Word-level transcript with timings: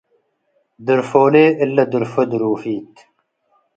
“ድርፎሌ፤ 0.85 1.35
እለ 1.63 1.77
ድርፎ 1.91 2.13
ድሩፊት፣ 2.29 2.93